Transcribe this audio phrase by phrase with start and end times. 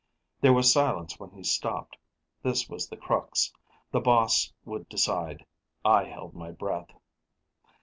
[0.41, 1.95] There was silence when he stopped.
[2.41, 3.53] This was the crux;
[3.91, 5.45] The Boss would decide.
[5.85, 6.89] I held my breath.